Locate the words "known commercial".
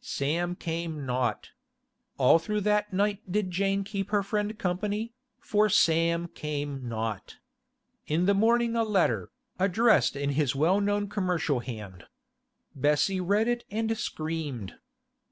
10.80-11.60